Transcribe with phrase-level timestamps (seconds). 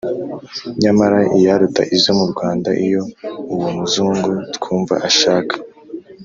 [0.81, 3.01] Nyamara iyaruta izo mu Rwanda Iyo
[3.53, 5.55] uwo Muzungu twumva ashaka,